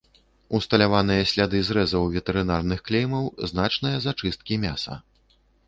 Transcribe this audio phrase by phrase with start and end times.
[0.59, 5.01] Усталяваныя сляды зрэзаў ветэрынарных клеймаў, значныя зачысткі мяса.